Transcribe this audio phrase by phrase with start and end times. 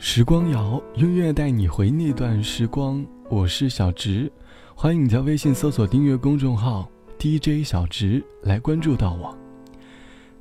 [0.00, 3.04] 时光谣，音乐带你回那段时光。
[3.28, 4.30] 我是小植，
[4.72, 9.36] 欢迎你在微信搜索订阅公众号 DJ 小植来关注到我。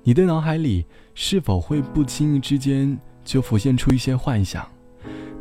[0.04, 0.86] 你的脑海里
[1.16, 4.64] 是否会不经意之间就浮现出一些幻想？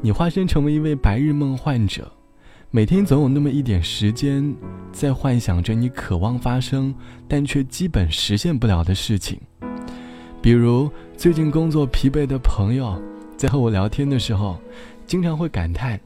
[0.00, 2.10] 你化身成为一位白日梦患者，
[2.70, 4.56] 每天总有那么一点时间
[4.92, 6.94] 在幻想着你渴望发生
[7.28, 9.38] 但却基本实现不了的事情。
[10.40, 12.98] 比如最近工作疲惫的朋友，
[13.36, 14.58] 在和我聊天的时候，
[15.06, 16.00] 经常会感叹：“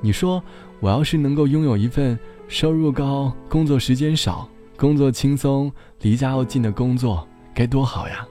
[0.00, 0.42] 你说
[0.78, 5.70] 我要是能够拥有一份收入高、工作时间少、工作轻松、
[6.02, 8.26] 离家又近的工作。”该多好呀！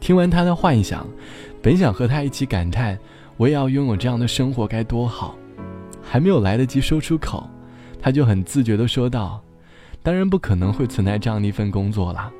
[0.00, 1.06] 听完他的幻想，
[1.62, 2.98] 本想和他一起感叹，
[3.36, 5.36] 我也要拥有这样的生活该多好。
[6.02, 7.46] 还没有来得及说出口，
[8.00, 9.40] 他就很自觉地说道
[10.02, 12.32] ：“当然不可能会存在这样的一份工作了。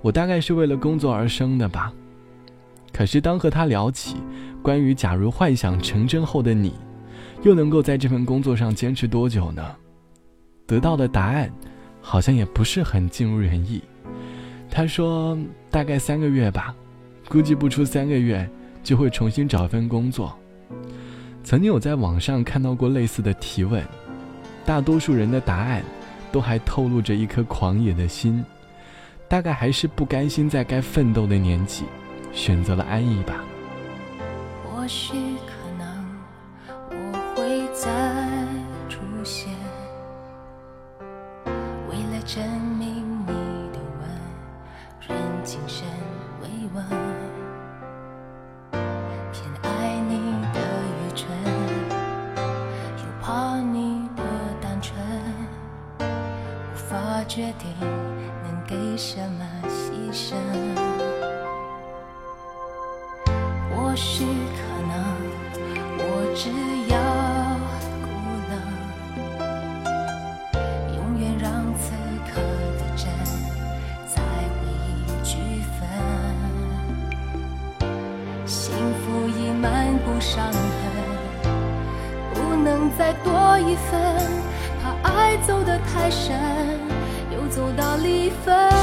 [0.00, 1.92] 我大概是为了工作而生的吧。”
[2.92, 4.16] 可是当和他聊起
[4.62, 6.72] 关于假如幻想成真后的你，
[7.42, 9.74] 又能够在这份工作上坚持多久呢？
[10.66, 11.50] 得到的答案，
[12.00, 13.82] 好像也不是很尽如人意。
[14.70, 15.38] 他说
[15.70, 16.74] ：“大概三个月吧，
[17.28, 18.48] 估计不出三个月
[18.82, 20.36] 就会重新找份工作。”
[21.42, 23.82] 曾经有在网上看到过类似的提问，
[24.66, 25.82] 大多数人的答案
[26.30, 28.44] 都还透露着一颗狂野的心，
[29.26, 31.84] 大概还是不甘心在该奋斗的年纪，
[32.38, 33.34] 选择了安逸吧。
[34.62, 36.06] 或许可能
[36.88, 36.94] 我
[37.34, 37.90] 会再
[38.88, 39.52] 出现，
[41.90, 42.40] 为了证
[42.78, 43.32] 明你
[43.72, 44.08] 的吻，
[45.08, 45.18] 任。
[45.44, 45.86] 情深
[46.42, 46.84] 未稳，
[49.32, 50.12] 偏爱你
[50.52, 51.26] 的愚蠢，
[52.98, 54.22] 又怕你的
[54.60, 54.94] 单纯，
[56.00, 60.36] 无法决定能给什么牺牲。
[63.98, 64.94] 许可能，
[65.98, 66.00] 我
[66.32, 66.50] 只
[66.86, 66.94] 要
[68.00, 68.06] 孤
[68.48, 68.54] 冷，
[70.94, 71.90] 永远让此
[72.30, 72.38] 刻
[72.78, 73.02] 的真
[74.06, 74.22] 在
[74.54, 75.34] 回忆聚
[75.74, 75.78] 分。
[78.46, 78.70] 幸
[79.00, 79.66] 福已满
[80.04, 80.56] 布伤痕，
[82.34, 83.98] 不能再多一分，
[84.80, 86.38] 怕爱走得太深，
[87.32, 88.77] 又走到离分。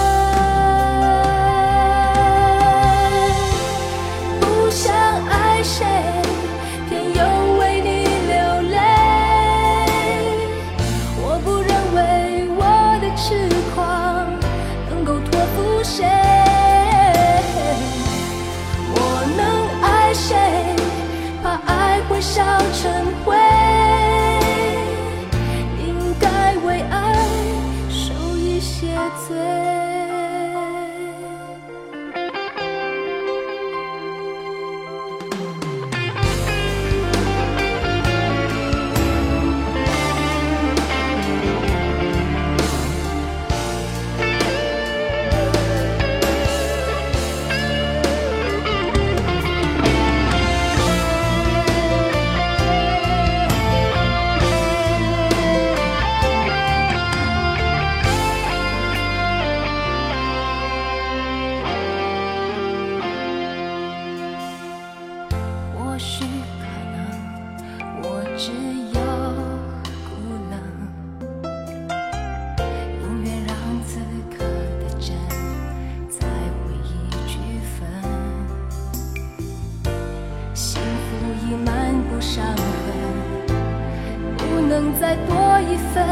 [85.00, 86.06] 再多一分，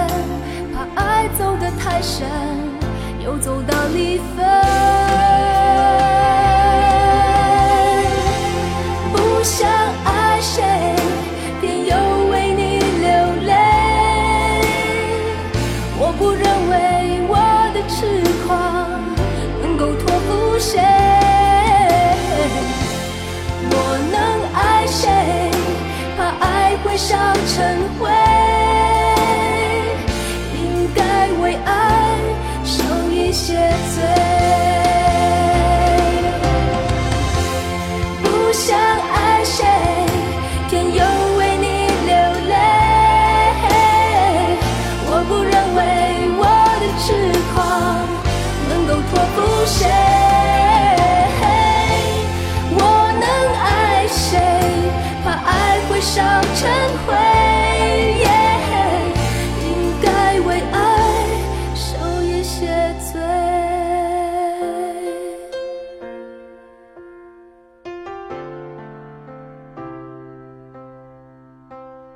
[0.73, 2.27] 怕爱走得太深，
[3.23, 6.22] 又走到离分。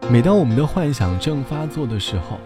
[0.09, 2.39] 每当我们的幻想症发作的时候，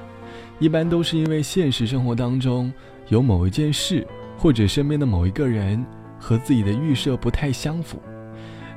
[0.60, 2.72] 一般都是因为现实生活当中
[3.08, 4.06] 有某一件事，
[4.38, 5.84] 或者身边的某一个人
[6.20, 8.00] 和自己的预设不太相符，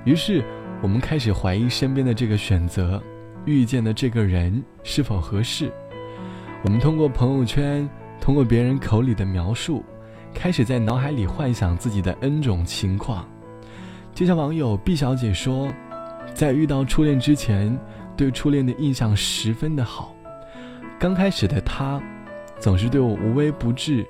[0.04, 0.42] 于是。
[0.84, 3.02] 我们开始怀疑身边的这个选择，
[3.46, 5.72] 遇见的这个人是否合适。
[6.62, 7.88] 我们通过朋友圈，
[8.20, 9.82] 通过别人口里的描述，
[10.34, 13.26] 开始在脑海里幻想自己的 N 种情况。
[14.12, 15.72] 就像网友毕小姐说，
[16.34, 17.76] 在遇到初恋之前。
[18.14, 20.14] 对初恋的印象十分的好，
[21.00, 22.00] 刚开始的他，
[22.60, 24.06] 总是对我无微不至，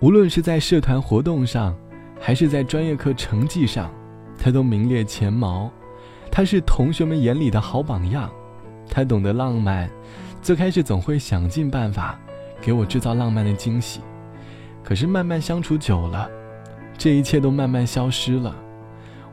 [0.00, 1.76] 无论是在社团活动上，
[2.18, 3.92] 还是在专业课成绩上，
[4.38, 5.70] 他都名列前茅。
[6.36, 8.28] 他是同学们眼里的好榜样，
[8.90, 9.88] 他懂得浪漫，
[10.42, 12.18] 最开始总会想尽办法
[12.60, 14.00] 给我制造浪漫的惊喜。
[14.82, 16.28] 可是慢慢相处久了，
[16.98, 18.52] 这一切都慢慢消失了，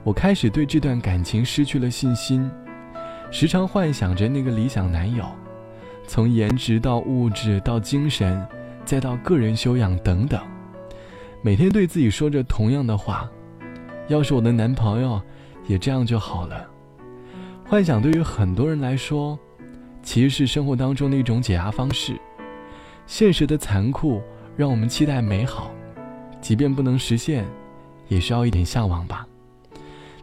[0.04, 2.48] 我开始对这段感情失去了信心。
[3.32, 5.26] 时常幻想着那个理想男友，
[6.06, 8.46] 从颜值到物质到精神，
[8.86, 10.40] 再到个人修养等等，
[11.42, 13.28] 每天对自己说着同样的话：
[14.08, 15.20] 要是我的男朋友
[15.66, 16.68] 也这样就好了。
[17.72, 19.40] 幻想对于很多人来说，
[20.04, 22.20] 其实是生活当中的一种解压方式。
[23.08, 24.22] 现实的残酷
[24.58, 25.72] 让我们期待美好，
[26.42, 27.46] 即便不能实现，
[28.10, 29.26] 也需要一点向往吧。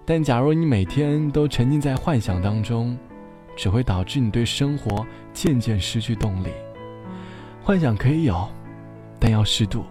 [0.04, 2.94] 但假如你每天都沉浸在幻想当中，
[3.56, 6.50] 只会导致你对生活渐渐失去动力。
[7.62, 8.46] 幻想可以有，
[9.18, 9.86] 但要适度。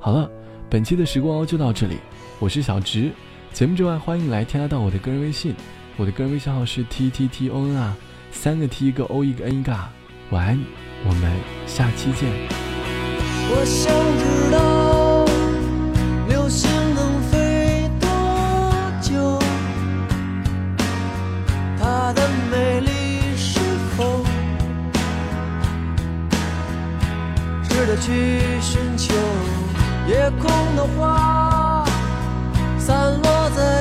[0.00, 0.28] 好了，
[0.68, 1.98] 本期的时光就到这里，
[2.40, 3.12] 我是小直。
[3.52, 5.54] 节目之外，欢迎来添加到我的个人微信，
[6.00, 7.94] 我的个人微信号是 t t t o n 啊，
[8.32, 9.70] 三个 t 一个 o 一个 n 一个。
[10.30, 10.58] 晚安，
[11.06, 11.30] 我们
[11.66, 12.26] 下期见。
[13.50, 15.26] 我想知道
[16.26, 18.08] 流星能飞多
[19.02, 19.38] 久，
[21.78, 23.60] 它的美丽是
[23.94, 24.24] 否
[27.62, 27.94] 值得。
[28.00, 29.12] 去寻求
[30.08, 31.84] 夜空的花，
[32.78, 33.79] 散落在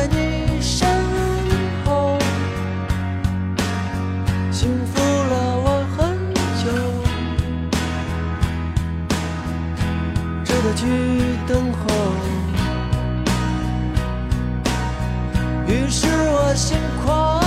[15.70, 17.40] 于是我心狂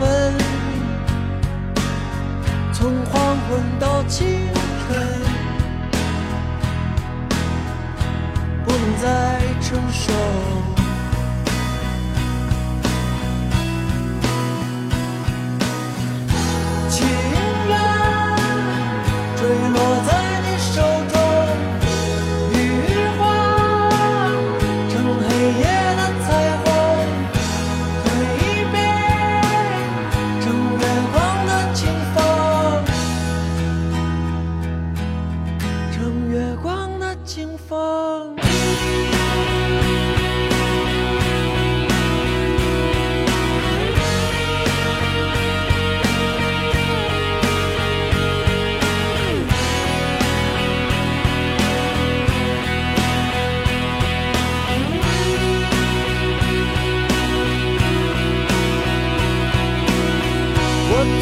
[0.00, 0.34] 奔，
[2.72, 4.26] 从黄昏到清
[4.88, 4.96] 晨。
[8.64, 10.67] 不能再承受。
[37.70, 37.74] 我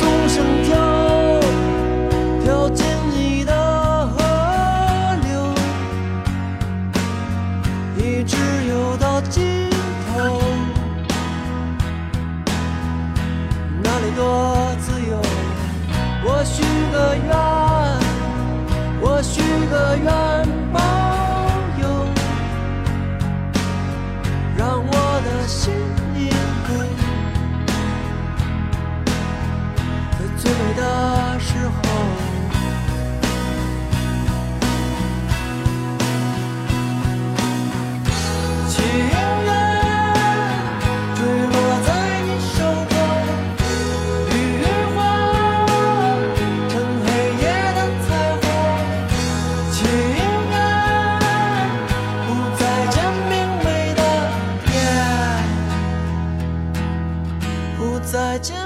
[0.01, 1.06] 总想跳。
[58.39, 58.66] such a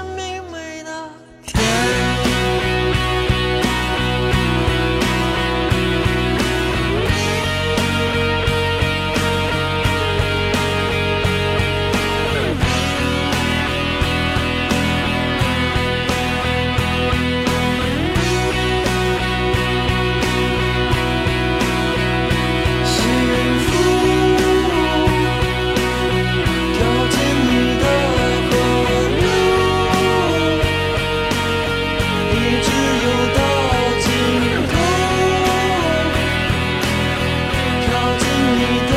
[38.61, 38.90] need